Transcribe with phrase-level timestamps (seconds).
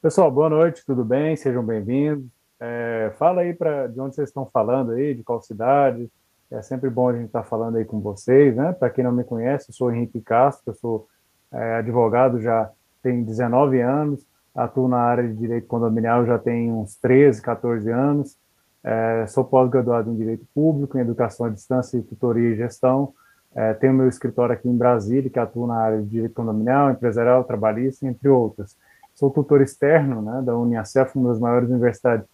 [0.00, 1.36] Pessoal, boa noite, tudo bem?
[1.36, 2.24] Sejam bem-vindos.
[2.58, 6.10] É, fala aí para de onde vocês estão falando aí, de qual cidade.
[6.50, 8.72] É sempre bom a gente estar tá falando aí com vocês, né?
[8.72, 11.08] Para quem não me conhece, eu sou Henrique Castro, eu sou
[11.52, 12.70] é, advogado já
[13.02, 18.36] tem 19 anos, atuo na área de direito condominial já tem uns 13, 14 anos.
[18.82, 23.12] É, sou pós-graduado em direito público, em educação à distância e tutoria e gestão.
[23.54, 27.44] É, tenho meu escritório aqui em Brasília, que atua na área de direito condominial, empresarial,
[27.44, 28.76] trabalhista, entre outras
[29.18, 32.24] sou tutor externo né, da Uniacef, uma das maiores universidades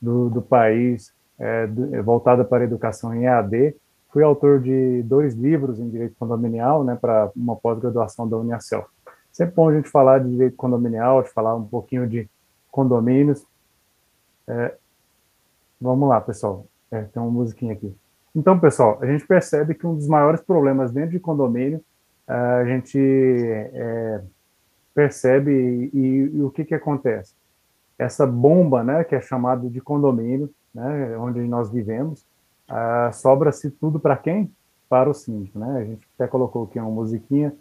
[0.00, 3.74] do, do país, é, é, voltada para a educação em EAD.
[4.10, 8.86] Fui autor de dois livros em direito condominial, né, para uma pós-graduação da Uniacef.
[9.32, 12.28] Sempre bom a gente falar de direito condominial, de falar um pouquinho de
[12.70, 13.42] condomínios.
[14.46, 14.74] É,
[15.80, 16.66] vamos lá, pessoal.
[16.90, 17.96] É, tem uma musiquinha aqui.
[18.34, 21.80] Então, pessoal, a gente percebe que um dos maiores problemas dentro de condomínio,
[22.26, 24.22] a gente é,
[24.94, 27.34] percebe e, e, o que, que acontece?
[27.98, 32.26] Essa bomba, né, que é chamado de condomínio, né, onde nós vivemos,
[32.68, 34.50] ah, sobra-se tudo para quem?
[34.88, 35.78] Para o síndico, né?
[35.78, 37.54] A gente até colocou aqui uma musiquinha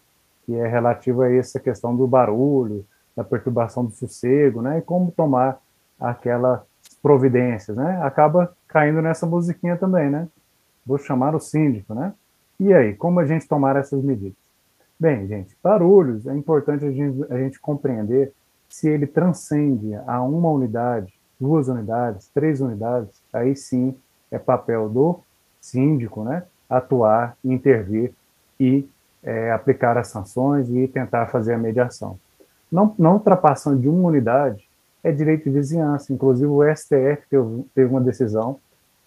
[0.45, 4.79] que é relativa a essa questão do barulho, da perturbação do sossego, né?
[4.79, 5.59] E como tomar
[5.99, 6.61] aquelas
[7.01, 7.99] providências, né?
[8.01, 10.27] Acaba caindo nessa musiquinha também, né?
[10.85, 12.13] Vou chamar o síndico, né?
[12.59, 14.37] E aí, como a gente tomar essas medidas?
[14.99, 18.31] Bem, gente, barulhos é importante a gente, a gente compreender
[18.69, 23.95] se ele transcende a uma unidade, duas unidades, três unidades, aí sim
[24.31, 25.19] é papel do
[25.59, 28.13] síndico, né, atuar, intervir
[28.59, 28.87] e
[29.21, 32.19] é, aplicar as sanções e tentar fazer a mediação.
[32.71, 34.67] Não, não ultrapassando de uma unidade
[35.03, 36.13] é direito de vizinhança.
[36.13, 38.59] Inclusive o STF teve, teve uma decisão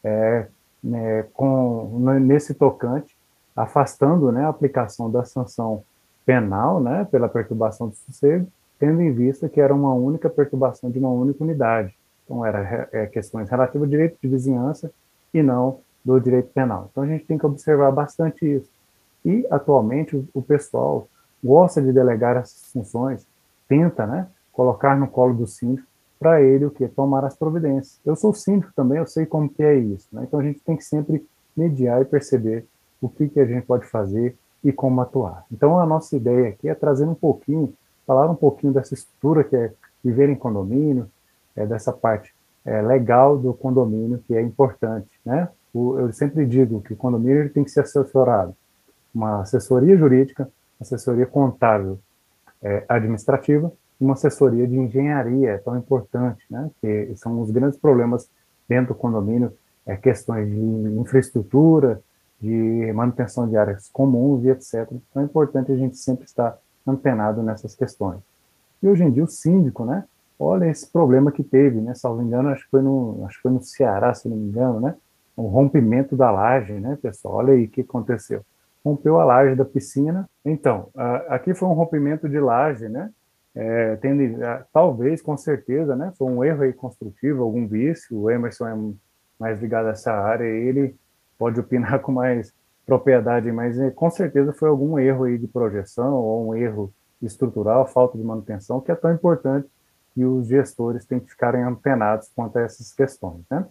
[0.04, 0.47] é,
[0.86, 3.16] né, com, nesse tocante
[3.54, 5.82] afastando né, a aplicação da sanção
[6.24, 8.46] penal né, pela perturbação do sossego,
[8.78, 11.94] tendo em vista que era uma única perturbação de uma única unidade.
[12.24, 14.92] Então, era é, questões relativas ao direito de vizinhança
[15.32, 16.88] e não do direito penal.
[16.91, 18.70] Então, a gente tem que observar bastante isso.
[19.25, 21.08] E, atualmente, o, o pessoal
[21.42, 23.26] gosta de delegar essas funções,
[23.69, 25.88] tenta né, colocar no colo do síndico
[26.19, 26.87] para ele o que?
[26.88, 28.00] Tomar as providências.
[28.04, 30.09] Eu sou síndico também, eu sei como que é isso.
[30.12, 30.25] Né?
[30.27, 31.25] Então, a gente tem que sempre
[31.56, 32.65] mediar e perceber
[33.00, 35.44] o que, que a gente pode fazer e como atuar.
[35.53, 37.72] Então, a nossa ideia aqui é trazer um pouquinho,
[38.06, 39.72] falar um pouquinho dessa estrutura que é
[40.03, 41.10] viver em condomínio,
[41.55, 42.34] é, dessa parte
[42.65, 45.09] é, legal do condomínio, que é importante.
[45.25, 45.49] Né?
[45.72, 48.55] O, eu sempre digo que o condomínio tem que ser assessorado.
[49.15, 50.49] Uma assessoria jurídica,
[50.81, 51.99] assessoria contábil
[52.62, 56.70] é, administrativa uma assessoria de engenharia, é tão importante, né?
[56.80, 58.28] que são os grandes problemas
[58.68, 59.52] dentro do condomínio,
[59.86, 60.60] é, questões de
[61.00, 62.02] infraestrutura,
[62.40, 64.86] de manutenção de áreas comuns e etc.
[64.92, 68.20] Então é importante a gente sempre estar antenado nessas questões.
[68.82, 70.04] E hoje em dia o síndico, né?
[70.38, 71.94] Olha esse problema que teve, né?
[71.94, 74.80] Salvo engano, acho que foi no, acho que foi no Ceará, se não me engano,
[74.80, 74.94] né?
[75.34, 77.36] O rompimento da laje, né, pessoal?
[77.36, 78.44] Olha aí o que aconteceu.
[78.84, 80.28] Rompeu a laje da piscina.
[80.44, 80.88] Então,
[81.28, 83.10] aqui foi um rompimento de laje, né?
[83.59, 84.39] É, tendo,
[84.71, 86.12] talvez, com certeza, né?
[86.19, 88.21] Foi um erro aí construtivo, algum vício.
[88.21, 88.77] O Emerson é
[89.41, 90.44] mais ligado a essa área.
[90.44, 90.94] Ele
[91.39, 92.53] pode opinar com mais
[92.84, 97.87] propriedade, mas é, com certeza foi algum erro aí de projeção ou um erro estrutural,
[97.87, 99.67] falta de manutenção, que é tão importante
[100.15, 103.67] que os gestores têm que ficarem antenados quanto a essas questões, né?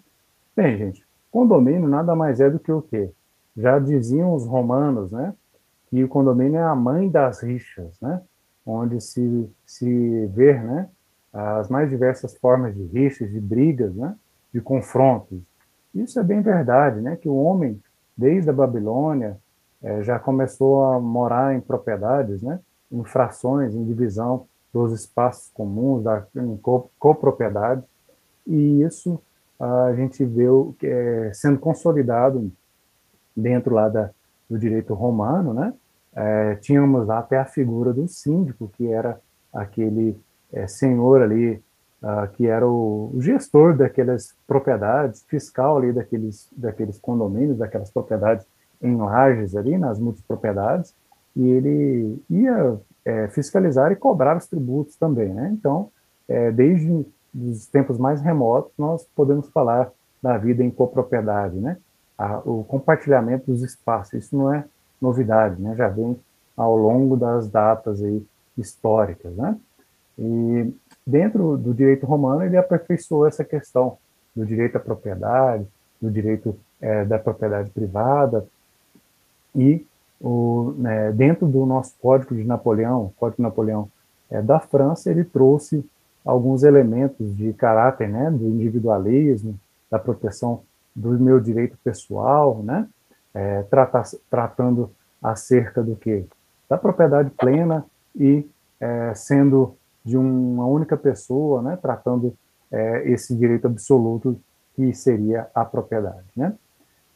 [0.56, 3.12] Bem, gente, condomínio nada mais é do que o quê?
[3.56, 5.34] Já diziam os romanos, né,
[5.90, 8.22] que o condomínio é a mãe das rixas, né?
[8.66, 10.90] Onde se, se vê, né,
[11.32, 14.16] as mais diversas formas de rixas, de brigas, né,
[14.54, 15.44] de confrontos,
[15.96, 17.16] isso é bem verdade, né?
[17.16, 17.82] Que o homem,
[18.18, 19.38] desde a Babilônia,
[19.82, 22.60] é, já começou a morar em propriedades, né?
[22.92, 26.60] Em frações, em divisão dos espaços comuns, da, em
[27.00, 27.82] copropriedade,
[28.46, 29.22] e isso
[29.58, 30.48] a gente vê
[30.84, 32.52] é, sendo consolidado
[33.36, 34.10] dentro lá da,
[34.50, 35.74] do direito romano, né?
[36.16, 39.20] É, tínhamos lá até a figura do síndico, que era
[39.54, 40.18] aquele
[40.54, 41.62] é, senhor ali
[42.06, 48.46] uh, que era o, o, gestor daquelas propriedades, fiscal ali daqueles, daqueles condomínios, daquelas propriedades
[48.82, 50.94] em lajes ali, nas multipropriedades,
[51.36, 55.50] e ele ia é, fiscalizar e cobrar os tributos também, né?
[55.52, 55.90] Então,
[56.28, 59.92] é, desde os tempos mais remotos, nós podemos falar
[60.22, 61.78] da vida em copropriedade, né?
[62.18, 64.64] A, o compartilhamento dos espaços, isso não é
[65.02, 65.76] novidade, né?
[65.76, 66.20] Já vem
[66.56, 68.26] ao longo das datas aí
[68.58, 69.58] históricas, né?
[70.18, 70.74] E
[71.06, 73.98] dentro do direito romano, ele aperfeiçoou essa questão
[74.36, 75.66] do direito à propriedade,
[76.02, 78.46] do direito é, da propriedade privada,
[79.56, 79.86] e
[80.20, 83.90] o, né, dentro do nosso Código de Napoleão, Código de Napoleão
[84.30, 85.86] é, da França, ele trouxe
[86.24, 89.58] alguns elementos de caráter, né, do individualismo,
[89.90, 90.62] da proteção
[90.96, 92.88] do meu direito pessoal, né,
[93.36, 94.90] é, tratar, tratando
[95.22, 96.26] acerca do que?
[96.70, 97.86] Da propriedade plena
[98.16, 98.50] e
[98.80, 102.34] é, sendo de uma única pessoa, né, tratando
[102.72, 104.40] é, esse direito absoluto
[104.76, 106.54] que seria a propriedade, né.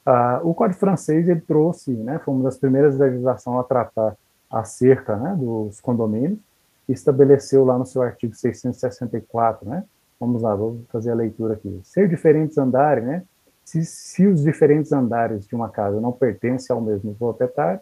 [0.06, 4.16] Ah, o Código francês ele trouxe, né, foi uma das primeiras legislações a tratar
[4.50, 6.40] acerca né, dos condomínios,
[6.88, 9.84] estabeleceu lá no seu artigo 664, né,
[10.20, 13.24] vamos lá, vou fazer a leitura aqui, ser diferentes andares, né,
[13.70, 17.82] se, se os diferentes andares de uma casa não pertencem ao mesmo proprietário,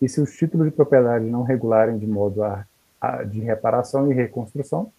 [0.00, 2.66] e se os títulos de propriedade não regularem de modo a,
[3.00, 4.92] a, de reparação e reconstrução,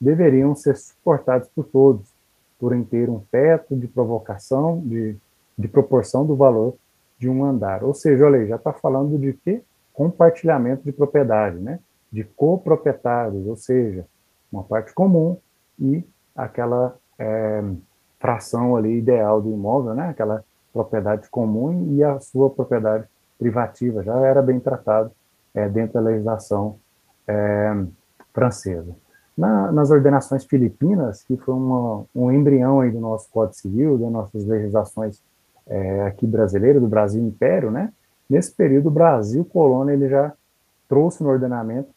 [0.00, 2.12] deveriam ser suportados por todos,
[2.58, 5.16] por inteiro um teto de provocação, de
[5.56, 6.74] de proporção do valor
[7.18, 7.84] de um andar.
[7.84, 9.62] Ou seja, olha aí, já está falando de quê?
[9.92, 11.78] Compartilhamento de propriedade, né?
[12.10, 14.06] De coproprietários, ou seja,
[14.50, 15.36] uma parte comum
[15.78, 16.04] e
[16.34, 17.62] aquela é,
[18.22, 20.10] fração ali ideal do imóvel, né?
[20.10, 23.04] Aquela propriedade comum e a sua propriedade
[23.36, 25.10] privativa já era bem tratado
[25.52, 26.76] é, dentro da legislação
[27.26, 27.84] é,
[28.32, 28.94] francesa.
[29.36, 34.12] Na, nas ordenações filipinas, que foi uma, um embrião aí do nosso Código Civil, das
[34.12, 35.20] nossas legislações
[35.66, 37.92] é, aqui brasileiro, do Brasil Império, né?
[38.30, 40.32] Nesse período, o Brasil colônia ele já
[40.88, 41.88] trouxe no ordenamento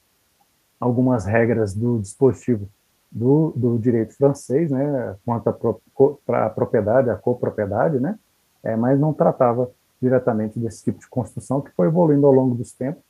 [0.80, 2.68] algumas regras do dispositivo
[3.12, 8.18] do, do direito francês, né, quanto à propriedade, à copropriedade, né,
[8.64, 9.70] é, mas não tratava
[10.02, 13.02] diretamente desse tipo de construção que foi evoluindo ao longo dos tempos,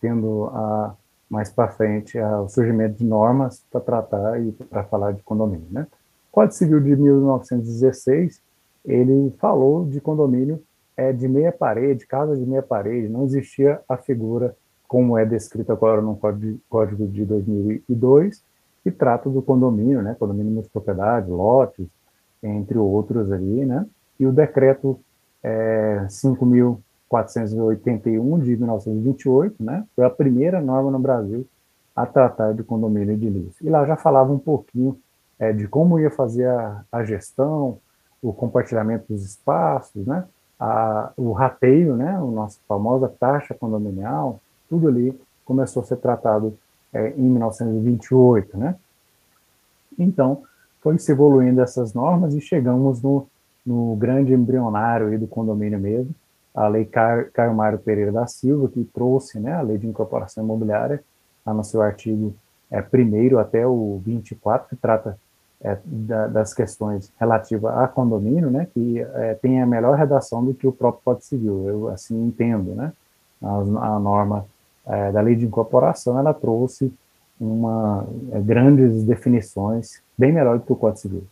[0.00, 0.94] tendo a,
[1.30, 5.66] mais para frente a, o surgimento de normas para tratar e para falar de condomínio.
[5.70, 5.86] Né.
[6.30, 8.42] O Código Civil de 1916
[8.84, 10.62] ele falou de condomínio
[10.96, 14.54] é, de meia parede, casa de meia parede, não existia a figura
[14.86, 16.16] como é descrita agora no
[16.68, 18.44] Código de 2002,
[18.84, 21.86] que trata do condomínio, né, condomínio multipropriedade, lotes,
[22.42, 23.86] entre outros ali, né,
[24.20, 25.00] e o decreto
[25.42, 31.46] é, 5.481 de 1928, né, foi a primeira norma no Brasil
[31.96, 33.66] a tratar de condomínio edilício.
[33.66, 34.98] E lá já falava um pouquinho
[35.38, 37.78] é, de como ia fazer a, a gestão,
[38.22, 40.24] o compartilhamento dos espaços, né?
[40.58, 42.10] A, o rateio, né?
[42.10, 46.56] A nossa famosa taxa condominial, tudo ali começou a ser tratado
[46.94, 48.76] é, em 1928, né?
[49.98, 50.42] Então,
[50.80, 53.26] foi se evoluindo essas normas e chegamos no,
[53.66, 56.14] no grande embrionário do condomínio mesmo,
[56.54, 61.02] a Lei Caio Mário Pereira da Silva, que trouxe né, a Lei de Incorporação Imobiliária,
[61.44, 62.34] lá no seu artigo
[62.70, 65.18] é, primeiro até o 24, que trata
[65.60, 70.54] é, da, das questões relativas a condomínio, né, que é, tem a melhor redação do
[70.54, 72.92] que o próprio Código Civil, eu assim entendo, né,
[73.42, 74.46] a, a norma
[74.86, 76.92] é, da lei de incorporação, ela trouxe
[77.40, 81.24] uma, é, grandes definições, bem melhor do que o Código Civil.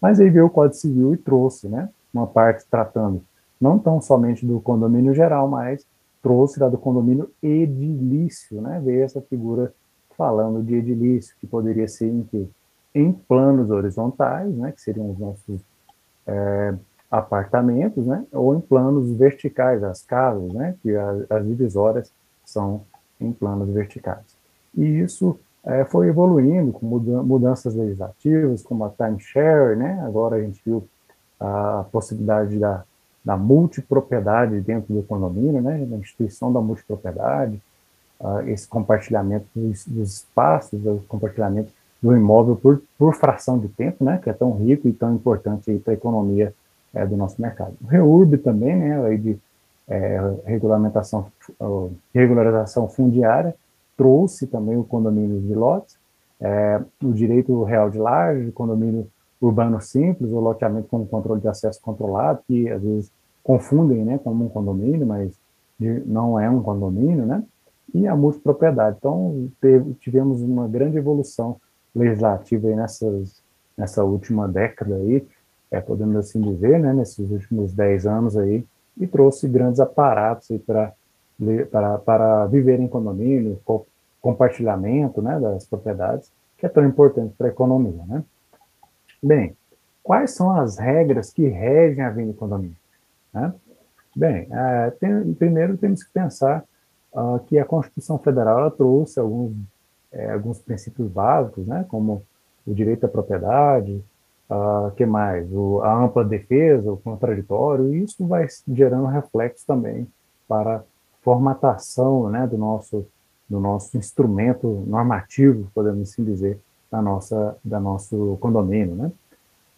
[0.00, 3.22] Mas aí veio o Código Civil e trouxe, né, uma parte tratando
[3.60, 5.86] não tão somente do condomínio geral, mas
[6.22, 9.72] trouxe lá do condomínio edilício, né, veio essa figura
[10.16, 12.48] falando de edilício, que poderia ser em
[12.92, 15.60] em planos horizontais, né, que seriam os nossos
[16.26, 16.74] é,
[17.10, 22.12] apartamentos, né, ou em planos verticais, as casas, né, que as divisórias
[22.44, 22.82] são
[23.20, 24.24] em planos verticais.
[24.76, 30.60] E isso é, foi evoluindo com mudanças legislativas, como a timeshare, né, agora a gente
[30.64, 30.86] viu
[31.38, 32.84] a possibilidade da,
[33.24, 37.60] da multipropriedade dentro do condomínio, né, da instituição da multipropriedade,
[38.20, 41.70] uh, esse compartilhamento dos, dos espaços, o compartilhamento
[42.02, 45.78] do imóvel por, por fração de tempo, né, que é tão rico e tão importante
[45.78, 46.54] para a economia
[46.94, 47.74] é, do nosso mercado.
[47.82, 49.38] O REURB também, né, a lei de
[49.90, 51.26] é, regulamentação,
[52.14, 53.54] regularização fundiária,
[53.96, 55.98] trouxe também o condomínio de lotes,
[56.40, 59.06] é, o direito real de laje, condomínio
[59.40, 64.44] urbano simples, o loteamento com controle de acesso controlado, que às vezes confundem né, como
[64.44, 65.32] um condomínio, mas
[66.06, 67.42] não é um condomínio, né?
[67.92, 68.96] E a multipropriedade.
[68.98, 71.56] Então, teve, tivemos uma grande evolução
[71.94, 73.42] legislativa nessas,
[73.76, 75.26] nessa última década aí,
[75.70, 78.64] é, podemos assim dizer, né, nesses últimos 10 anos aí,
[78.96, 80.92] e trouxe grandes aparatos para
[81.70, 83.86] para, para viver em condomínio, co
[84.20, 88.04] compartilhamento né, das propriedades, que é tão importante para a economia.
[88.06, 88.22] Né?
[89.22, 89.56] Bem,
[90.02, 92.76] quais são as regras que regem a vida em condomínio?
[93.32, 93.54] Né?
[94.14, 96.62] Bem, é, tem, primeiro temos que pensar
[97.14, 99.56] uh, que a Constituição Federal trouxe alguns
[100.12, 102.22] é, alguns princípios básicos, né, como
[102.66, 104.02] o direito à propriedade,
[104.50, 110.06] uh, que mais, o, a ampla defesa, o contraditório, isso vai gerando reflexo também
[110.48, 110.82] para
[111.22, 113.06] formatação né, do, nosso,
[113.48, 116.58] do nosso instrumento normativo, podemos assim dizer,
[116.90, 118.96] da nossa, da nosso condomínio.
[118.96, 119.12] Né?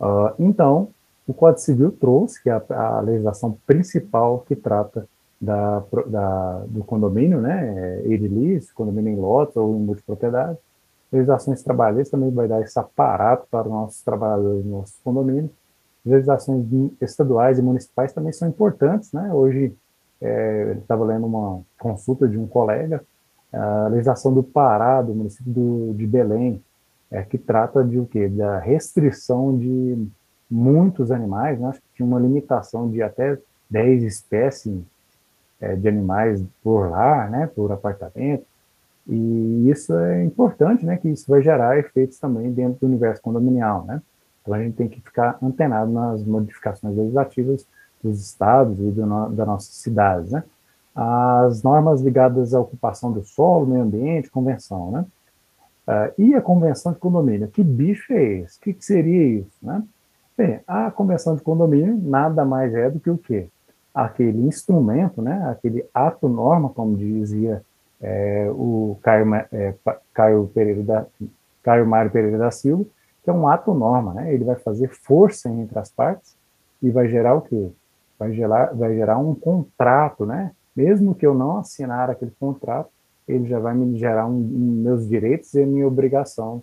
[0.00, 0.88] Uh, então,
[1.26, 5.06] o Código Civil trouxe que a, a legislação principal que trata
[5.40, 10.56] da, da, do condomínio, né, é edilício, condomínio em lotes ou em multipropriedade.
[11.12, 15.50] Legislações trabalhistas também vai dar esse aparato para os nossos trabalhadores, nossos condomínios.
[16.04, 16.66] Legislações
[17.00, 19.32] estaduais e municipais também são importantes, né?
[19.32, 19.74] Hoje,
[20.20, 23.04] é, estava lendo uma consulta de um colega,
[23.52, 26.62] a legislação do Pará, do município do, de Belém,
[27.10, 28.28] é, que trata de o quê?
[28.28, 30.08] Da restrição de
[30.50, 31.68] muitos animais, né?
[31.68, 33.38] acho que tinha uma limitação de até
[33.70, 34.80] 10 espécies
[35.60, 38.44] é, de animais por lá, né, por apartamento,
[39.08, 43.84] e isso é importante, né, que isso vai gerar efeitos também dentro do universo condominial,
[43.84, 44.00] né,
[44.40, 47.66] então a gente tem que ficar antenado nas modificações legislativas
[48.02, 50.44] dos estados e do, das nossas cidades, né,
[50.94, 55.06] as normas ligadas à ocupação do solo, meio ambiente, convenção, né,
[55.88, 58.58] uh, e a convenção de condomínio, que bicho é esse?
[58.58, 59.82] O que, que seria isso, né?
[60.36, 63.48] Bem, a convenção de condomínio nada mais é do que o quê?
[63.94, 67.62] aquele instrumento, né, aquele ato norma, como dizia
[68.02, 69.74] é, o Caio, é,
[70.12, 71.06] Caio, Pereira da,
[71.62, 72.84] Caio Mário Pereira da Silva,
[73.22, 76.36] que é um ato norma, né, ele vai fazer força entre as partes
[76.82, 77.70] e vai gerar o quê?
[78.18, 82.90] Vai gerar, vai gerar um contrato, né, mesmo que eu não assinar aquele contrato,
[83.28, 86.62] ele já vai me gerar um, um, meus direitos e a minha obrigação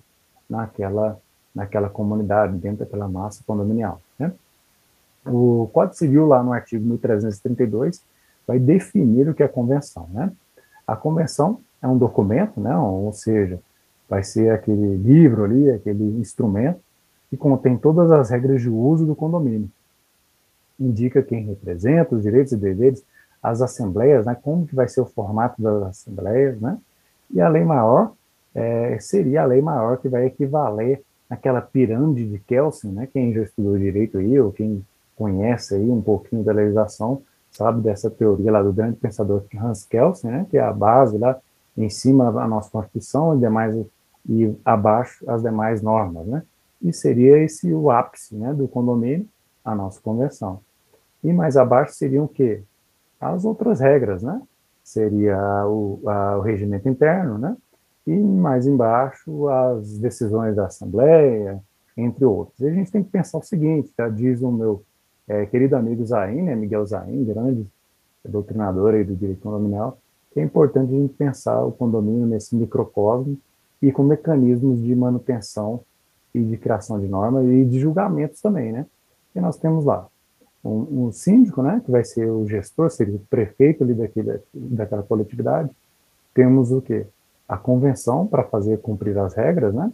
[0.50, 1.18] naquela,
[1.56, 4.34] naquela comunidade, dentro daquela massa condominial, né?
[5.26, 8.04] O Código Civil, lá no artigo 1332,
[8.48, 10.32] vai definir o que é convenção, né?
[10.90, 12.76] A convenção é um documento, né?
[12.76, 13.60] Ou seja,
[14.10, 16.80] vai ser aquele livro ali, aquele instrumento
[17.30, 19.70] que contém todas as regras de uso do condomínio.
[20.80, 23.06] Indica quem representa, os direitos e deveres,
[23.42, 24.36] as assembleias, né?
[24.42, 26.80] Como que vai ser o formato das assembleias, né?
[27.30, 28.14] E a lei maior
[28.56, 33.08] é, seria a lei maior que vai equivaler àquela pirâmide de Kelsen, né?
[33.14, 34.84] Quem já estudou direito aí, ou quem
[35.16, 40.32] conhece aí um pouquinho da legislação, sabe dessa teoria lá do grande pensador Hans Kelsen,
[40.32, 41.40] né, que é a base lá
[41.78, 43.76] em cima da nossa Constituição e demais
[44.28, 46.44] e abaixo as demais normas, né?
[46.82, 49.28] E seria esse o ápice, né, do condomínio,
[49.64, 50.62] a nossa convenção.
[51.24, 52.62] E mais abaixo seriam o quê?
[53.20, 54.42] As outras regras, né?
[54.84, 55.38] Seria
[55.68, 57.56] o, a, o regimento interno, né?
[58.08, 61.62] E mais embaixo as decisões da Assembleia,
[61.98, 62.60] entre outros.
[62.62, 64.08] E a gente tem que pensar o seguinte, tá?
[64.08, 64.84] Diz o meu
[65.30, 67.66] é, querido amigo Zain, né, Miguel Zain, grande
[68.28, 69.98] doutrinador aí do direito condominial,
[70.34, 73.38] que é importante a gente pensar o condomínio nesse microcosmo
[73.82, 75.82] e com mecanismos de manutenção
[76.34, 78.86] e de criação de normas e de julgamentos também, né?
[79.36, 80.08] E nós temos lá
[80.64, 85.04] um, um síndico, né, que vai ser o gestor, seria o prefeito ali daquele, daquela
[85.04, 85.70] coletividade.
[86.34, 87.06] Temos o quê?
[87.48, 89.92] A convenção para fazer cumprir as regras, né?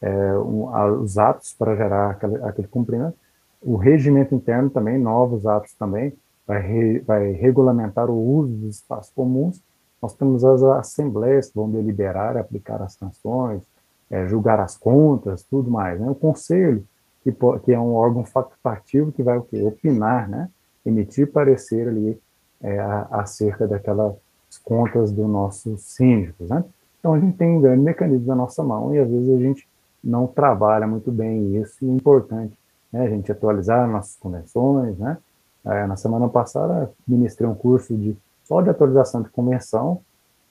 [0.00, 3.16] É, um, a, os atos para gerar aquele, aquele cumprimento
[3.60, 6.12] o regimento interno também, novos atos também,
[6.46, 9.60] vai, re, vai regulamentar o uso dos espaços comuns.
[10.00, 13.62] Nós temos as assembleias que vão deliberar, aplicar as sanções,
[14.10, 15.98] é, julgar as contas, tudo mais.
[16.00, 16.08] Né?
[16.08, 16.84] O conselho,
[17.24, 17.32] que,
[17.64, 19.60] que é um órgão facultativo que vai o quê?
[19.62, 20.48] opinar, né?
[20.84, 22.20] emitir parecer ali
[22.62, 22.78] é,
[23.10, 24.14] acerca daquelas
[24.62, 26.48] contas dos nossos síndicos.
[26.48, 26.64] Né?
[27.00, 29.68] Então a gente tem um grande mecanismo na nossa mão e às vezes a gente
[30.04, 32.56] não trabalha muito bem isso, e é importante
[32.96, 35.18] né, a gente atualizar nossas convenções, né?
[35.64, 40.00] É, na semana passada, ministrei um curso de só de atualização de convenção,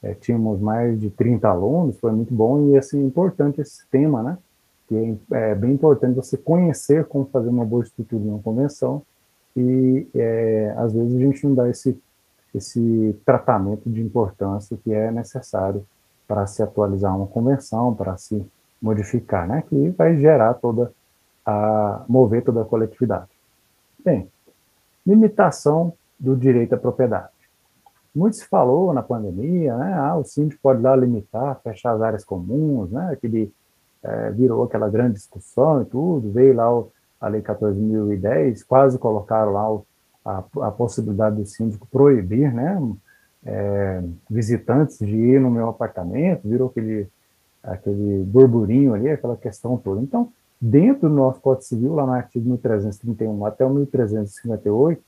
[0.04, 4.38] é, tínhamos mais de 30 alunos, foi muito bom e assim importante esse tema, né?
[4.88, 9.02] Que é, é bem importante você conhecer como fazer uma boa estrutura de uma convenção
[9.56, 11.98] e é, às vezes a gente não dá esse
[12.54, 15.86] esse tratamento de importância que é necessário
[16.26, 18.46] para se atualizar uma convenção, para se
[18.82, 19.64] modificar, né?
[19.68, 20.92] Que vai gerar toda
[21.46, 23.30] a mover toda a coletividade.
[24.04, 24.30] Bem,
[25.06, 27.30] limitação do direito à propriedade.
[28.16, 29.94] Muito se falou na pandemia, né?
[29.94, 33.10] Ah, o síndico pode lá limitar, fechar as áreas comuns, né?
[33.12, 33.52] Aquele,
[34.02, 39.52] é, virou aquela grande discussão e tudo, veio lá o, a Lei 14.010, quase colocaram
[39.52, 39.86] lá o,
[40.24, 42.80] a, a, possibilidade do síndico proibir, né?
[43.46, 47.08] É, visitantes de ir no meu apartamento, virou aquele,
[47.62, 50.02] aquele burburinho ali, aquela questão toda.
[50.02, 55.02] Então, dentro do nosso Código Civil, lá no artigo 1331 até o 1358,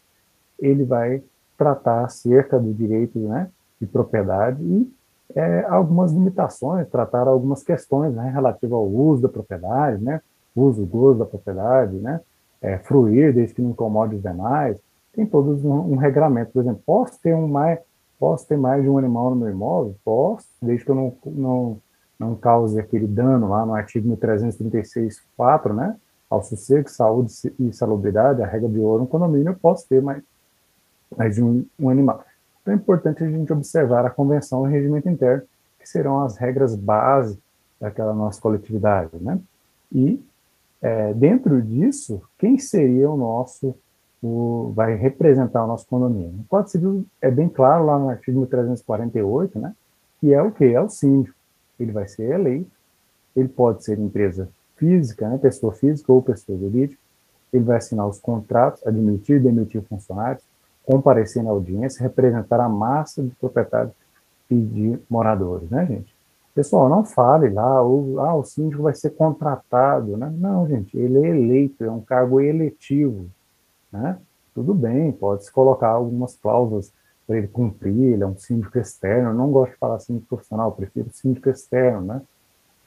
[0.60, 1.24] ele vai
[1.58, 3.50] tratar acerca do direito né,
[3.80, 4.92] de propriedade e
[5.36, 10.22] é, algumas limitações, tratar algumas questões né, relativas ao uso da propriedade, né,
[10.56, 12.22] uso, gozo da propriedade, né,
[12.62, 14.78] é, fruir desde que não incomode os demais,
[15.14, 16.52] tem todos um, um regramento.
[16.52, 17.80] Por exemplo, posso ter um mais,
[18.20, 19.96] Posso ter mais de um animal no meu imóvel?
[20.04, 21.78] Posso, desde que eu não, não,
[22.20, 25.96] não cause aquele dano lá no artigo 1336.4, né?
[26.30, 30.22] Ao sossego, saúde e salubridade, a regra de ouro no condomínio, eu posso ter mais,
[31.16, 32.24] mais de um, um animal.
[32.62, 35.44] Então é importante a gente observar a convenção e o regimento interno,
[35.80, 37.40] que serão as regras base
[37.80, 39.40] daquela nossa coletividade, né?
[39.92, 40.22] E
[40.82, 43.76] é, dentro disso, quem seria o nosso
[44.22, 46.42] o, vai representar o nosso condomínio.
[46.42, 49.76] O Código Civil é bem claro lá no artigo 1348, né,
[50.20, 50.66] que é o que?
[50.66, 51.37] É o síndico.
[51.80, 52.72] Ele vai ser eleito,
[53.36, 57.00] ele pode ser empresa física, né, pessoa física ou pessoa jurídica,
[57.52, 60.44] ele vai assinar os contratos, admitir e demitir funcionários,
[60.86, 63.94] comparecer na audiência, representar a massa de proprietários
[64.50, 66.16] e de moradores, né, gente?
[66.56, 70.34] Pessoal, não fale lá, ah, o síndico vai ser contratado, né?
[70.40, 73.28] Não, gente, ele é eleito, é um cargo eletivo,
[73.92, 74.18] né?
[74.56, 76.92] Tudo bem, pode-se colocar algumas cláusulas
[77.28, 80.72] para ele cumprir, ele é um síndico externo, eu não gosto de falar síndico profissional,
[80.72, 82.22] prefiro síndico externo, né?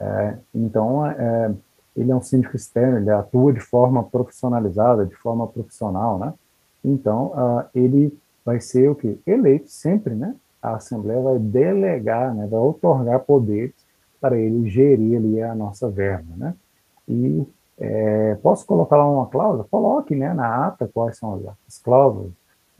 [0.00, 1.54] É, então, é,
[1.94, 6.32] ele é um síndico externo, ele atua de forma profissionalizada, de forma profissional, né?
[6.82, 9.20] Então, uh, ele vai ser o que?
[9.26, 10.34] Eleito sempre, né?
[10.62, 12.46] A Assembleia vai delegar, né?
[12.46, 13.74] Vai otorgar poderes
[14.20, 16.54] para ele gerir ali a nossa verba, né?
[17.06, 17.46] E
[17.78, 19.66] é, posso colocar lá uma cláusula?
[19.70, 22.32] Coloque né, na ata quais são as cláusulas.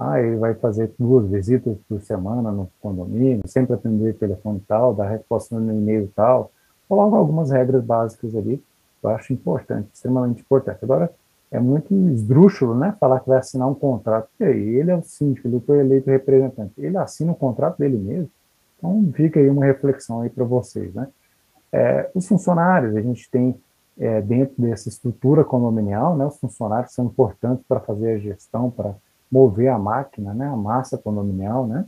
[0.02, 5.10] Ah, ele vai fazer duas visitas por semana no condomínio, sempre atender telefone tal, dar
[5.10, 6.50] resposta no e-mail tal.
[6.88, 8.64] Coloca algumas regras básicas ali,
[9.02, 10.82] eu acho importante, extremamente importante.
[10.82, 11.12] Agora,
[11.50, 14.30] é muito esdrúxulo, né, falar que vai assinar um contrato.
[14.40, 16.72] E aí, ele é o síndico, ele foi eleito representante.
[16.78, 18.30] Ele assina o contrato dele mesmo.
[18.78, 21.08] Então, fica aí uma reflexão aí para vocês, né.
[21.70, 23.54] É, os funcionários, a gente tem
[23.98, 28.94] é, dentro dessa estrutura condominial, né, os funcionários são importantes para fazer a gestão, para
[29.30, 31.84] mover a máquina, né, a massa condominial, né,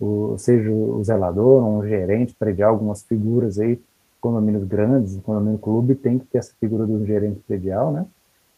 [0.00, 3.80] o, seja o zelador, um gerente predial, algumas figuras aí,
[4.20, 8.06] condomínios grandes, condomínio clube tem que ter essa figura do gerente predial, né,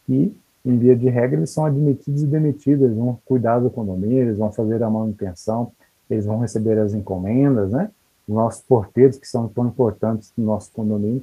[0.08, 0.34] e
[0.64, 4.38] em via de regra eles são admitidos e demitidos, eles vão cuidar do condomínio, eles
[4.38, 5.72] vão fazer a manutenção,
[6.10, 7.90] eles vão receber as encomendas, né,
[8.28, 11.22] os nossos porteiros que são tão importantes no nosso condomínio,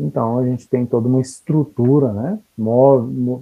[0.00, 2.38] então, a gente tem toda uma estrutura né,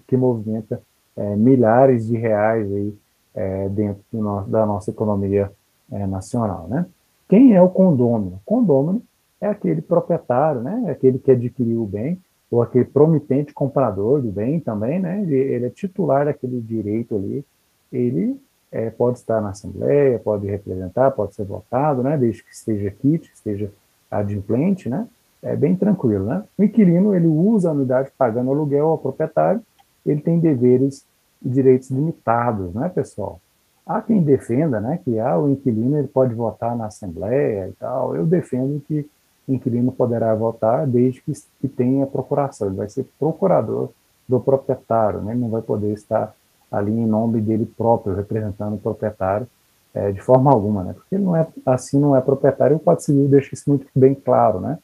[0.07, 0.83] que movimenta
[1.17, 2.95] é, milhares de reais aí,
[3.39, 4.03] é, dentro
[4.49, 5.53] da nossa economia
[5.93, 6.67] é, nacional.
[6.69, 6.85] Né?
[7.29, 8.41] Quem é o condômino?
[8.45, 9.01] Condômino
[9.41, 12.19] é aquele proprietário, né, é aquele que adquiriu o bem,
[12.51, 17.45] ou aquele promitente comprador do bem também, né, ele, ele é titular daquele direito ali,
[17.93, 18.37] ele
[18.73, 23.31] é, pode estar na Assembleia, pode representar, pode ser votado, né, desde que esteja kit,
[23.33, 23.71] esteja
[24.11, 25.07] adimplente, né,
[25.41, 26.43] é bem tranquilo, né?
[26.59, 29.63] O inquilino, ele usa a unidade pagando aluguel ao proprietário,
[30.05, 31.07] ele tem deveres
[31.41, 33.41] direitos limitados, né, pessoal?
[33.87, 38.15] Há quem defenda, né, que ah, o inquilino ele pode votar na assembleia e tal.
[38.15, 39.09] Eu defendo que
[39.47, 42.69] o inquilino poderá votar desde que, que tenha procuração.
[42.69, 43.91] Ele vai ser procurador
[44.29, 45.33] do proprietário, né?
[45.33, 46.35] Ele não vai poder estar
[46.71, 49.47] ali em nome dele próprio, representando o proprietário
[49.95, 50.93] é, de forma alguma, né?
[50.93, 52.77] Porque ele não é assim, não é proprietário.
[52.77, 54.79] O Código Civil deixa isso muito bem claro, né?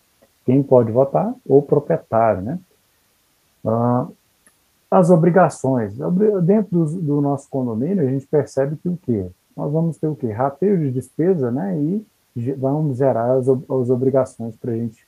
[0.45, 2.59] quem pode votar, o proprietário, né?
[3.65, 4.07] Ah,
[4.99, 5.97] as obrigações.
[6.43, 9.27] Dentro do, do, nosso condomínio, a gente percebe que o quê?
[9.57, 10.31] Nós vamos ter o quê?
[10.31, 11.79] Rateio de despesa, né?
[11.79, 12.07] E
[12.57, 15.07] vamos gerar as, as obrigações para a gente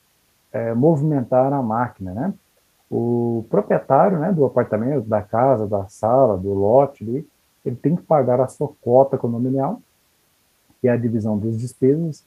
[0.52, 2.34] é, movimentar a máquina, né?
[2.90, 7.26] O proprietário né, do apartamento, da casa, da sala, do lote, ali,
[7.64, 9.82] ele tem que pagar a sua cota condominial,
[10.80, 12.24] que é a divisão das despesas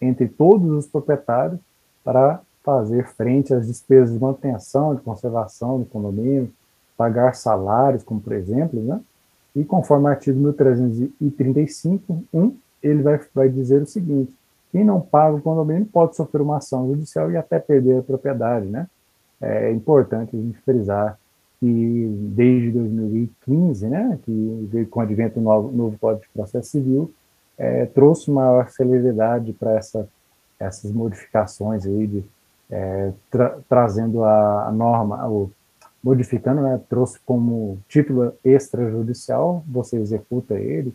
[0.00, 1.60] entre todos os proprietários,
[2.02, 6.50] para fazer frente às despesas de manutenção, de conservação do condomínio,
[7.00, 9.00] pagar salários, como por exemplo, né?
[9.56, 14.36] E conforme o artigo 1335.1, ele vai, vai dizer o seguinte,
[14.70, 18.66] quem não paga o condomínio pode sofrer uma ação judicial e até perder a propriedade,
[18.66, 18.86] né?
[19.40, 21.18] É importante a gente frisar
[21.58, 27.10] que desde 2015, né, que com o advento do novo, novo Código de Processo Civil,
[27.56, 30.06] é, trouxe maior celeridade para essa,
[30.58, 32.22] essas modificações aí de
[32.70, 35.50] é, tra trazendo a, a norma, o,
[36.02, 40.94] modificando, né, trouxe como título extrajudicial, você executa ele,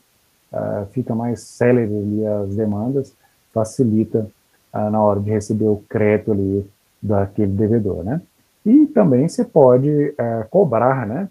[0.52, 3.14] uh, fica mais célere ali as demandas,
[3.54, 4.28] facilita
[4.74, 6.66] uh, na hora de receber o crédito ali
[7.02, 8.22] daquele devedor, né?
[8.66, 11.30] E também você pode uh, cobrar, né,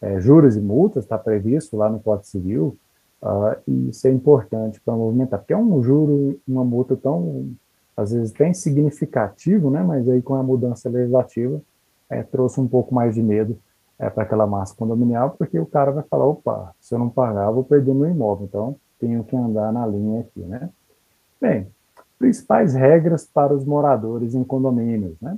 [0.00, 2.76] é, juros e multas, está previsto lá no Código Civil,
[3.68, 7.52] e isso é importante para movimentar, porque é um juro, uma multa tão
[7.96, 9.80] às vezes bem significativo, né?
[9.80, 11.62] Mas aí com a mudança legislativa
[12.12, 13.58] é, trouxe um pouco mais de medo
[13.98, 17.46] é, para aquela massa condominial, porque o cara vai falar, opa, se eu não pagar,
[17.46, 20.68] eu vou perder meu imóvel, então tenho que andar na linha aqui, né?
[21.40, 21.68] Bem,
[22.18, 25.36] principais regras para os moradores em condomínios, né?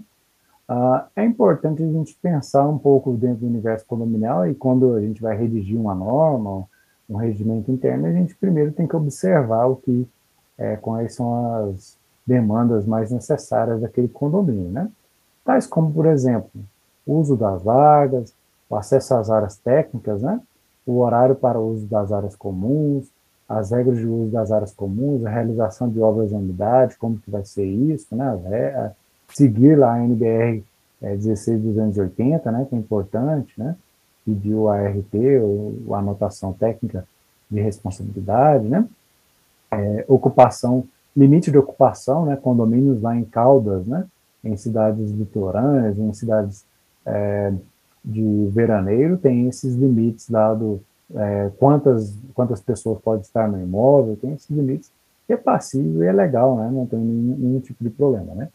[0.68, 5.00] Uh, é importante a gente pensar um pouco dentro do universo condominial e quando a
[5.00, 6.66] gente vai redigir uma norma,
[7.08, 10.08] um regimento interno, a gente primeiro tem que observar o que,
[10.56, 14.90] é, quais são as demandas mais necessárias daquele condomínio, né?
[15.44, 16.50] Tais como, por exemplo,
[17.07, 18.33] o uso das vagas,
[18.68, 20.40] o acesso às áreas técnicas, né?
[20.87, 23.07] O horário para o uso das áreas comuns,
[23.48, 27.30] as regras de uso das áreas comuns, a realização de obras de unidade, como que
[27.30, 28.92] vai ser isso, né?
[29.28, 30.64] seguir lá a NBR
[31.02, 32.66] é, 16280, né?
[32.68, 33.76] Que é importante, né?
[34.24, 37.07] Pedir o ART, ou a anotação técnica
[37.50, 38.87] de responsabilidade, né?
[39.70, 42.37] É, ocupação, limite de ocupação, né?
[42.37, 44.07] Condomínios lá em Caldas, né?
[44.44, 46.64] Em cidades litorâneas, em cidades
[47.07, 47.52] é,
[48.04, 50.80] de veraneiro, tem esses limites lá do
[51.14, 54.90] é, quantas, quantas pessoas podem estar no imóvel, tem esses limites,
[55.26, 56.70] que é passivo e é legal, né?
[56.70, 58.48] Não tem nenhum, nenhum tipo de problema, né?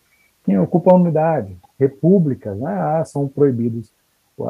[0.44, 2.72] Quem ocupa a unidade, repúblicas, né?
[2.72, 3.92] Ah, são proibidos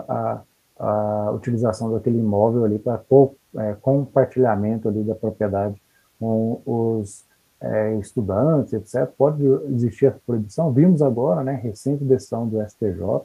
[0.08, 0.41] a,
[0.78, 3.02] a utilização daquele imóvel ali para
[3.58, 5.82] é, compartilhamento ali da propriedade
[6.19, 7.25] com os
[7.62, 9.08] é, estudantes, etc.
[9.17, 9.43] Pode
[9.74, 10.72] existir essa proibição.
[10.72, 13.22] Vimos agora, né, recente decisão do STJ,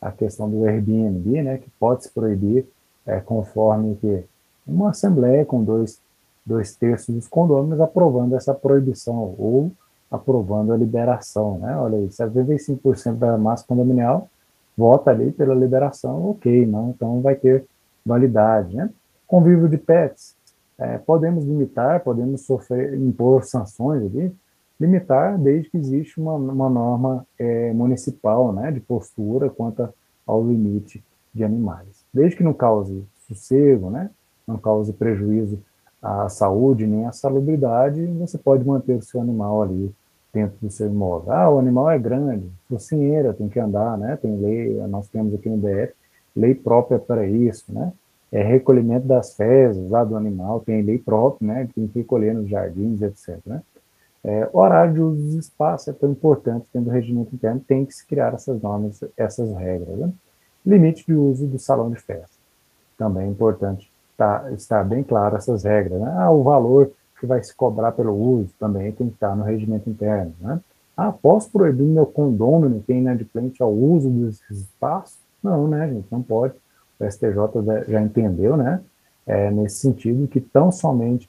[0.00, 2.66] a questão do Airbnb, né, que pode se proibir
[3.06, 4.24] é, conforme que
[4.66, 6.00] uma assembleia com dois,
[6.44, 9.72] dois terços dos condôminos aprovando essa proibição ou
[10.10, 11.76] aprovando a liberação, né?
[11.76, 14.28] Olha aí, 75% da massa condominial
[14.76, 17.64] vota ali pela liberação, ok, não, então vai ter
[18.04, 18.90] validade, né?
[19.26, 20.34] Convívio de pets,
[20.80, 24.34] é, podemos limitar, podemos sofrer, impor sanções ali,
[24.80, 29.86] limitar desde que existe uma, uma norma é, municipal, né, de postura quanto
[30.26, 32.06] ao limite de animais.
[32.12, 34.10] Desde que não cause sossego, né,
[34.46, 35.62] não cause prejuízo
[36.00, 39.94] à saúde nem à salubridade, você pode manter o seu animal ali
[40.32, 41.30] dentro do seu imóvel.
[41.30, 45.50] Ah, o animal é grande, focinheira, tem que andar, né, tem lei, nós temos aqui
[45.50, 45.92] no DF,
[46.34, 47.92] lei própria para isso, né,
[48.32, 52.48] é, recolhimento das fezes lá do animal, tem lei própria, né, tem que recolher nos
[52.48, 53.38] jardins, etc.
[53.44, 53.62] Né?
[54.22, 58.06] É, horário de uso dos espaços é tão importante, tendo regimento interno, tem que se
[58.06, 59.98] criar essas normas, essas regras.
[59.98, 60.12] Né?
[60.64, 62.36] Limite de uso do salão de festa,
[62.96, 66.00] também é importante tá, estar bem claro essas regras.
[66.00, 66.14] Né?
[66.16, 69.90] Ah, o valor que vai se cobrar pelo uso também tem que estar no regimento
[69.90, 70.34] interno.
[70.40, 70.60] Né?
[70.96, 75.18] Ah, posso proibir meu condômino, que é inadimplente ao uso desses espaços?
[75.42, 76.54] Não, né, gente, não pode
[77.00, 78.80] o STJ já entendeu, né,
[79.26, 81.28] é, nesse sentido que tão somente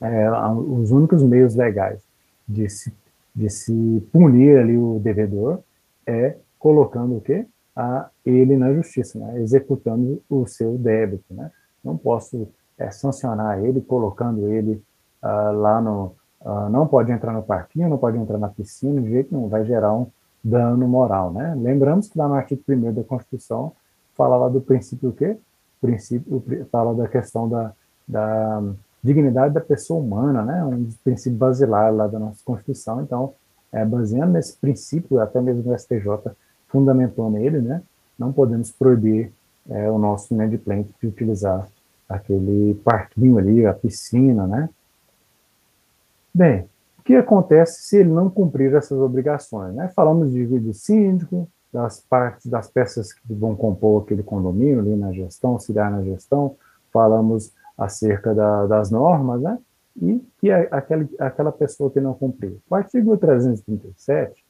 [0.00, 2.00] é, os únicos meios legais
[2.48, 2.92] de se,
[3.34, 5.60] de se punir ali o devedor
[6.06, 7.46] é colocando o quê?
[7.76, 11.50] A ele na justiça, né, executando o seu débito, né.
[11.84, 12.48] Não posso
[12.78, 14.82] é, sancionar ele colocando ele
[15.22, 19.10] ah, lá no ah, não pode entrar no parquinho, não pode entrar na piscina, de
[19.10, 20.06] jeito nenhum, vai gerar um
[20.42, 21.54] dano moral, né?
[21.56, 23.72] Lembramos que lá no artigo 1 da Constituição
[24.18, 25.38] fala lá do princípio o quê?
[25.80, 27.72] O princípio fala da questão da,
[28.06, 28.60] da
[29.02, 30.64] dignidade da pessoa humana, né?
[30.64, 33.00] Um dos princípios basilares lá da nossa Constituição.
[33.00, 33.32] Então,
[33.72, 36.32] é, baseando nesse princípio, até mesmo o STJ
[36.66, 37.80] fundamentou nele, né?
[38.18, 39.32] Não podemos proibir
[39.70, 41.68] é, o nosso inadimplente de utilizar
[42.08, 44.68] aquele parquinho ali, a piscina, né?
[46.34, 49.74] Bem, o que acontece se ele não cumprir essas obrigações?
[49.74, 49.90] Né?
[49.94, 55.12] Falamos de, de síndico, das partes, das peças que vão compor aquele condomínio ali na
[55.12, 56.56] gestão, auxiliar na gestão,
[56.92, 59.58] falamos acerca da, das normas, né?
[60.00, 62.58] E que é aquele, aquela pessoa que não cumpriu.
[62.70, 64.44] O artigo 337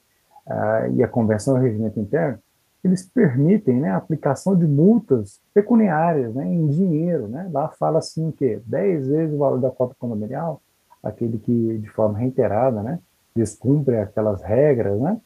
[0.46, 2.38] ah, e a Convenção do Regimento Interno,
[2.84, 7.26] eles permitem né, a aplicação de multas pecuniárias né, em dinheiro.
[7.28, 7.48] Né?
[7.52, 10.62] Lá fala assim que 10 vezes o valor da cota condominial,
[11.02, 12.98] aquele que de forma reiterada né,
[13.34, 15.20] descumpre aquelas regras, né?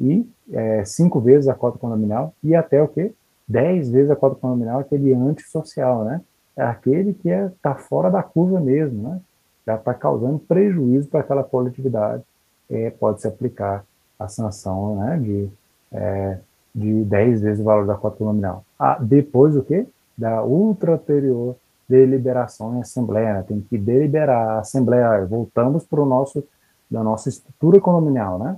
[0.00, 3.12] E é, cinco vezes a cota condominial e até o quê?
[3.46, 6.20] Dez vezes a cota condominial, aquele antissocial, né?
[6.56, 9.20] É aquele que está é, tá fora da curva mesmo, né?
[9.66, 12.22] Já está causando prejuízo para aquela coletividade.
[12.70, 13.84] É, pode se aplicar
[14.18, 15.48] a sanção né, de,
[15.92, 16.38] é,
[16.74, 18.64] de 10 vezes o valor da cota condominial.
[18.78, 19.86] Ah, depois o quê?
[20.16, 21.56] Da ulterior
[21.88, 23.34] deliberação em assembleia.
[23.34, 23.44] Né?
[23.46, 25.24] Tem que deliberar a assembleia.
[25.26, 26.44] Voltamos para o nosso
[26.90, 28.56] da nossa estrutura condominial, né?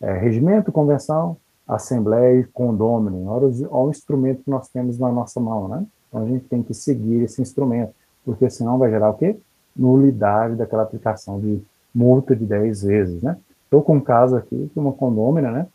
[0.00, 3.26] É, regimento, convenção, assembleia e condômino.
[3.28, 5.84] Olha, olha o instrumento que nós temos na nossa mão, né?
[6.08, 7.92] Então a gente tem que seguir esse instrumento,
[8.24, 9.36] porque senão vai gerar o quê?
[9.74, 11.60] Nulidade daquela aplicação de
[11.94, 13.36] multa de 10 vezes, né?
[13.64, 15.66] Estou com um caso aqui de uma condômina, né?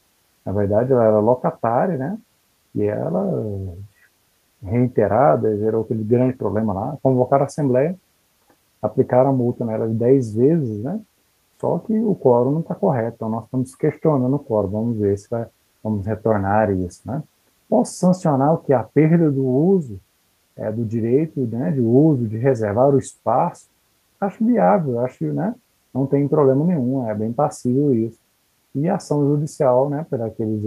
[0.45, 2.17] Na verdade, ela era locatária, né?
[2.73, 3.75] E ela,
[4.63, 7.95] reiterada, gerou aquele grande problema lá, convocaram a assembleia,
[8.81, 10.99] aplicaram a multa nela de 10 vezes, né?
[11.61, 15.15] Só que o quórum não está correto, então nós estamos questionando o quórum, vamos ver
[15.15, 15.45] se vai,
[15.83, 17.21] vamos retornar isso, né?
[17.69, 18.73] Posso sancionar o que?
[18.73, 19.99] A perda do uso,
[20.57, 23.69] é, do direito né, de uso, de reservar o espaço,
[24.19, 25.53] acho viável, acho, né?
[25.93, 28.17] Não tem problema nenhum, é bem passível isso.
[28.73, 30.63] E ação judicial, né, para aqueles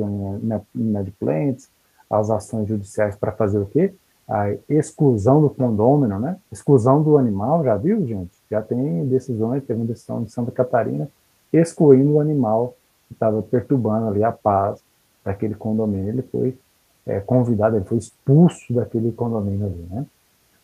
[0.73, 1.69] inadimplentes,
[2.09, 3.93] as ações judiciais para fazer o quê?
[4.29, 6.37] A exclusão do condômino, né?
[6.53, 8.34] Exclusão do animal, já viu, gente?
[8.51, 11.09] Já tem decisões, teve uma decisão de Santa Catarina
[11.53, 12.77] excluindo o animal
[13.09, 14.83] que estava perturbando ali a paz
[15.25, 16.09] daquele condomínio.
[16.09, 16.59] Ele foi
[17.07, 20.07] é, convidado, ele foi expulso daquele condomínio ali, né?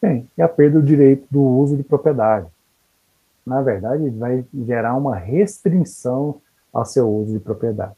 [0.01, 2.47] Bem, e a perda do direito do uso de propriedade.
[3.45, 6.40] Na verdade, vai gerar uma restrição
[6.73, 7.95] ao seu uso de propriedade.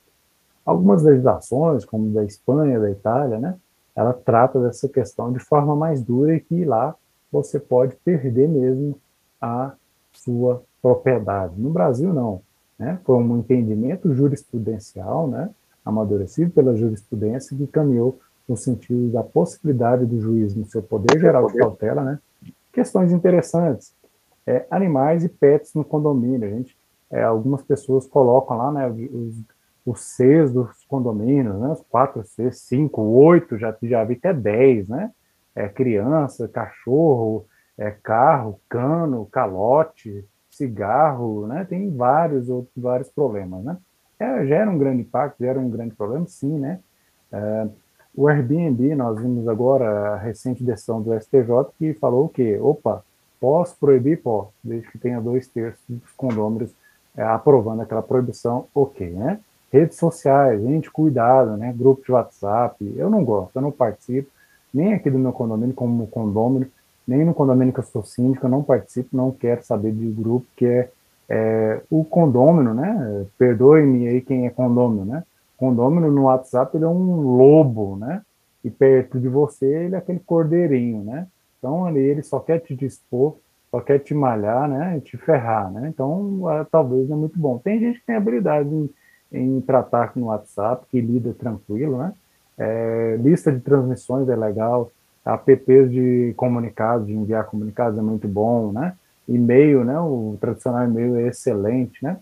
[0.64, 3.57] Algumas legislações, como da Espanha, da Itália, né,
[3.95, 6.95] ela trata dessa questão de forma mais dura e que lá
[7.31, 8.97] você pode perder mesmo
[9.42, 9.72] a
[10.12, 11.55] sua propriedade.
[11.61, 12.40] No Brasil, não.
[12.78, 12.98] Né?
[13.05, 15.50] Foi um entendimento jurisprudencial, né,
[15.85, 21.46] amadurecido pela jurisprudência, que caminhou no sentido da possibilidade do juiz, no seu poder geral
[21.48, 22.18] de cautela, né,
[22.72, 23.94] questões interessantes.
[24.44, 26.48] É, animais e pets no condomínio.
[26.48, 26.76] A gente,
[27.11, 29.40] é, algumas pessoas colocam lá né, os,
[29.87, 34.88] os Cs dos condomínios, né, os quatro Cs, cinco, oito, já, já vi até dez,
[34.88, 35.11] né?
[35.55, 37.44] É, criança, cachorro,
[37.78, 41.64] é, carro, cano, calote, cigarro, né?
[41.64, 43.76] Tem vários outros vários problemas, né?
[44.18, 46.80] É, gera um grande impacto, gera um grande problema, sim, né?
[47.32, 47.68] É,
[48.14, 53.02] o Airbnb, nós vimos agora a recente decisão do STJ que falou que, opa,
[53.40, 54.22] posso proibir?
[54.22, 56.70] Posso, desde que tenha dois terços dos condôminos
[57.16, 59.40] é, aprovando aquela proibição, ok, né?
[59.72, 61.72] Redes sociais, gente, cuidado, né?
[61.74, 64.30] Grupo de WhatsApp, eu não gosto, eu não participo,
[64.72, 66.70] nem aqui do meu condomínio como condomínio,
[67.06, 70.46] nem no condomínio que eu sou síndico, eu não participo, não quero saber de grupo,
[70.56, 70.90] que é,
[71.28, 73.26] é o condômino, né?
[73.38, 75.24] Perdoe-me aí quem é condômino, né?
[75.56, 78.22] Condômino no WhatsApp ele é um lobo, né?
[78.64, 81.26] E perto de você ele é aquele cordeirinho, né?
[81.58, 83.36] Então ali ele só quer te dispor,
[83.70, 84.98] só quer te malhar, né?
[84.98, 85.88] E te ferrar, né?
[85.88, 87.58] Então é, talvez não é muito bom.
[87.58, 88.90] Tem gente que tem habilidade em,
[89.32, 92.12] em tratar no WhatsApp, que lida tranquilo, né?
[92.58, 94.90] É, lista de transmissões é legal,
[95.24, 98.94] apps de comunicados, de enviar comunicados é muito bom, né?
[99.28, 99.98] E-mail, né?
[100.00, 102.18] O tradicional e-mail é excelente, né?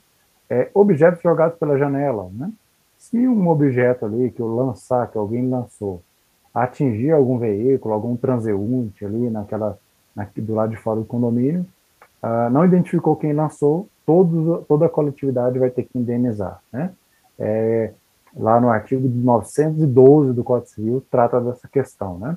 [0.48, 2.50] É, objetos jogados pela janela, né?
[2.98, 6.02] Se um objeto ali que eu lançar, que alguém lançou,
[6.54, 9.78] atingir algum veículo, algum transeunte ali naquela,
[10.14, 11.64] na, do lado de fora do condomínio,
[12.22, 16.92] uh, não identificou quem lançou, todos, toda a coletividade vai ter que indenizar, né?
[17.38, 17.92] É,
[18.36, 22.36] lá no artigo 912 do Código Civil trata dessa questão, né?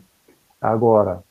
[0.64, 1.22] Agora,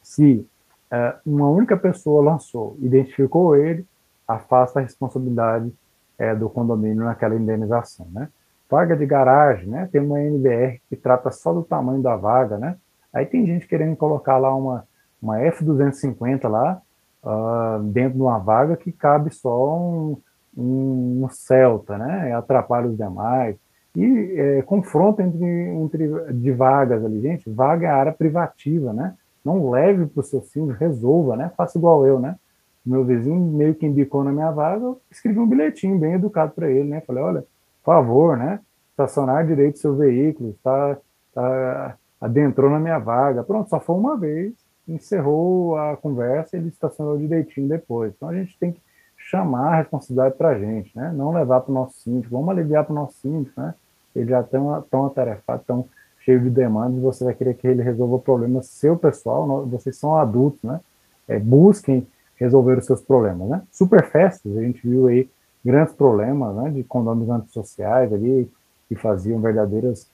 [0.00, 0.46] se
[0.88, 3.84] é, uma única pessoa lançou, identificou ele,
[4.26, 5.74] afasta a responsabilidade
[6.16, 8.28] é, do condomínio naquela indenização, né?
[8.70, 9.88] Vaga de garagem, né?
[9.90, 12.76] Tem uma NBR que trata só do tamanho da vaga, né?
[13.12, 14.86] Aí tem gente querendo colocar lá uma,
[15.20, 16.80] uma F250 lá,
[17.24, 20.16] uh, dentro de uma vaga que cabe só um,
[20.56, 22.32] um, um Celta, né?
[22.32, 23.56] Atrapalha os demais
[23.96, 29.14] e é, confronto entre, entre de vagas ali, gente, vaga é área privativa, né?
[29.42, 31.50] Não leve para o seu filho, resolva, né?
[31.56, 32.36] Faça igual eu, né?
[32.84, 36.70] Meu vizinho meio que indicou na minha vaga, eu escrevi um bilhetinho bem educado para
[36.70, 37.00] ele, né?
[37.06, 37.40] Falei, olha,
[37.82, 38.60] por favor, né?
[38.90, 40.98] Estacionar direito seu veículo, está
[41.32, 43.42] tá, adentrou na minha vaga.
[43.42, 44.52] Pronto, só foi uma vez,
[44.86, 48.12] encerrou a conversa e ele estacionou direitinho depois.
[48.14, 48.80] Então a gente tem que
[49.16, 51.14] chamar a responsabilidade para a gente, né?
[51.16, 53.74] Não levar para o nosso síndico, vamos aliviar para o nosso síndico, né?
[54.16, 55.88] Ele já estão tão atarefado, tão
[56.24, 60.16] cheio de demandas, você vai querer que ele resolva o problema seu pessoal, vocês são
[60.16, 60.80] adultos, né?
[61.28, 63.62] É, busquem resolver os seus problemas, né?
[63.70, 65.28] Superfestas, a gente viu aí
[65.64, 68.50] grandes problemas, né, de condomínios antissociais ali,
[68.88, 70.08] que faziam verdadeiras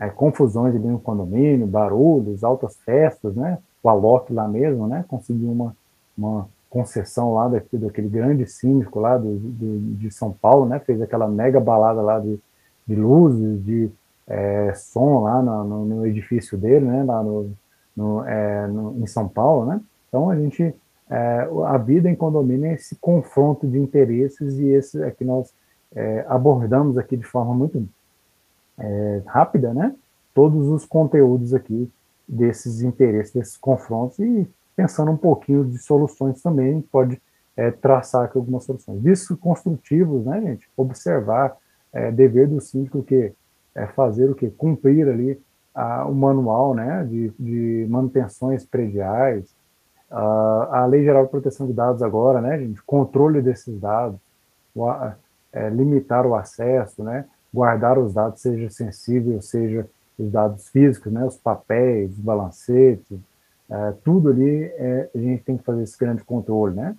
[0.00, 3.58] é, confusões ali no condomínio, barulhos, altas festas, né?
[3.82, 5.04] O Alok lá mesmo, né?
[5.08, 5.74] Conseguiu uma,
[6.16, 10.78] uma concessão lá daquele, daquele grande síndico lá do, do, de São Paulo, né?
[10.80, 12.38] Fez aquela mega balada lá de
[12.86, 13.90] de luzes, de
[14.26, 17.50] é, som lá no, no, no, edifício dele, né, lá no,
[17.96, 19.80] no, é, no, em São Paulo, né?
[20.08, 20.74] Então a gente
[21.08, 25.52] é, a vida em condomínio é esse confronto de interesses e esse é que nós
[25.94, 27.88] é, abordamos aqui de forma muito
[28.78, 29.94] é, rápida, né?
[30.34, 31.90] Todos os conteúdos aqui
[32.28, 37.20] desses interesses, desses confrontos e pensando um pouquinho de soluções também pode
[37.56, 39.00] é, traçar aqui algumas soluções.
[39.00, 40.68] Disso construtivos, né, gente?
[40.76, 41.56] Observar
[41.96, 43.32] é dever do síndico que
[43.74, 45.40] é fazer o que cumprir ali
[45.74, 49.54] a, o manual, né, de, de manutenções prediais,
[50.10, 54.18] a, a Lei Geral de Proteção de Dados agora, né, gente, controle desses dados,
[54.74, 54.90] o,
[55.52, 59.86] é, limitar o acesso, né, guardar os dados, seja sensível, seja
[60.18, 63.18] os dados físicos, né, os papéis, os balancetes,
[63.70, 66.94] é, tudo ali é, a gente tem que fazer esse grande controle, né?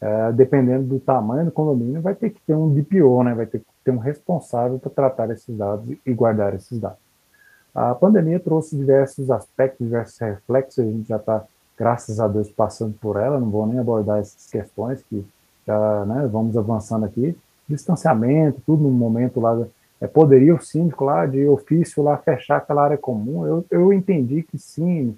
[0.00, 3.34] É, dependendo do tamanho do condomínio, vai ter que ter um DPO, né?
[3.34, 6.98] Vai ter que ter um responsável para tratar esses dados e guardar esses dados.
[7.74, 11.44] A pandemia trouxe diversos aspectos, diversos reflexos, a gente já está,
[11.76, 15.24] graças a Deus, passando por ela, não vou nem abordar essas questões que
[15.66, 17.36] já né, vamos avançando aqui.
[17.66, 19.66] Distanciamento, tudo no momento lá,
[20.00, 23.46] é, poderia o síndico lá de ofício lá fechar aquela área comum?
[23.46, 25.16] Eu, eu entendi que sim,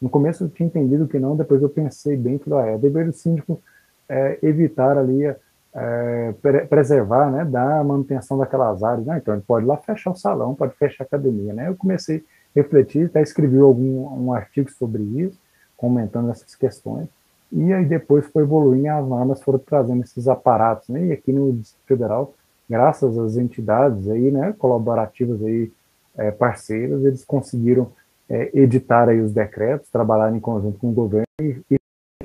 [0.00, 3.06] no começo eu tinha entendido que não, depois eu pensei bem, falei, ah, é dever
[3.06, 3.60] do síndico
[4.08, 5.34] é, evitar ali,
[5.78, 9.06] é, pre preservar, né, da manutenção daquelas áreas.
[9.06, 9.18] Né?
[9.18, 11.52] Então ele pode ir lá fechar o salão, pode fechar a academia.
[11.52, 11.68] Né?
[11.68, 12.22] Eu comecei a
[12.60, 15.38] refletir, até escrevi algum um artigo sobre isso,
[15.76, 17.08] comentando essas questões.
[17.50, 21.06] E aí depois foi evoluindo, as normas foram trazendo esses aparatos, né?
[21.06, 22.34] E aqui no Distrito Federal,
[22.68, 25.72] graças às entidades aí, né, colaborativas aí,
[26.18, 27.90] é, parceiras, eles conseguiram
[28.28, 31.78] é, editar aí os decretos, trabalhar em conjunto com o governo e, e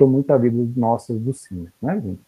[0.04, 2.20] muita vida nossas do cine, né, gente?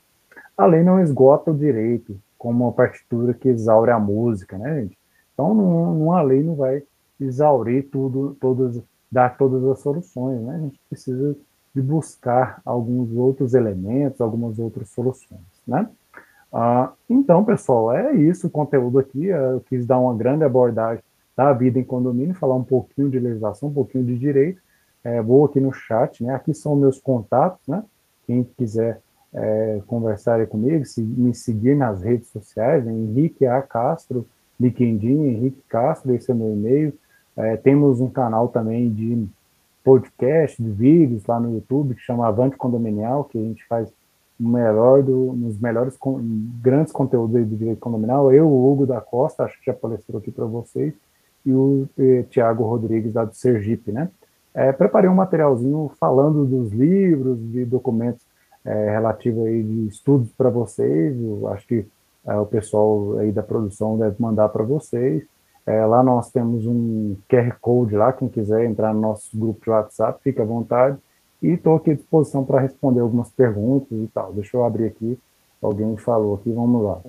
[0.56, 4.98] A lei não esgota o direito, como uma partitura que exaure a música, né, gente?
[5.34, 6.82] Então, uma lei não vai
[7.20, 10.54] exaurir tudo, todas, dar todas as soluções, né?
[10.54, 11.36] A gente precisa
[11.74, 15.88] de buscar alguns outros elementos, algumas outras soluções, né?
[16.50, 19.26] Ah, então, pessoal, é isso o conteúdo aqui.
[19.26, 21.04] Eu quis dar uma grande abordagem
[21.36, 24.60] da vida em condomínio, falar um pouquinho de legislação, um pouquinho de direito.
[25.04, 26.34] É, vou aqui no chat, né?
[26.34, 27.84] Aqui são meus contatos, né?
[28.26, 29.02] Quem quiser
[29.36, 32.92] é, conversar comigo, se, me seguir nas redes sociais, né?
[32.92, 33.60] Henrique A.
[33.60, 34.26] Castro,
[34.58, 36.94] LinkedIn, Henrique Castro, esse é meu e-mail.
[37.36, 39.26] É, temos um canal também de
[39.84, 43.92] podcast, de vídeos lá no YouTube, que chama Avante Condominial, que a gente faz
[44.40, 45.98] o melhor do, nos melhores
[46.62, 48.32] grandes conteúdos aí do direito condominial.
[48.32, 50.94] Eu, o Hugo da Costa, acho que já palestrou aqui para vocês,
[51.44, 54.10] e o eh, Tiago Rodrigues, lá do Sergipe, né?
[54.52, 58.25] É, preparei um materialzinho falando dos livros, de documentos
[58.66, 61.16] é, relativos aí de estudos para vocês.
[61.18, 61.86] Eu acho que
[62.26, 65.24] é, o pessoal aí da produção deve mandar para vocês.
[65.64, 69.70] É, lá nós temos um QR Code lá, quem quiser entrar no nosso grupo de
[69.70, 70.98] WhatsApp, fica à vontade.
[71.42, 74.32] E estou aqui à disposição para responder algumas perguntas e tal.
[74.32, 75.18] Deixa eu abrir aqui.
[75.62, 77.00] Alguém falou aqui, vamos lá.